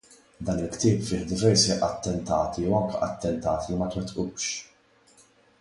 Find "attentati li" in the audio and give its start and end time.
3.11-3.77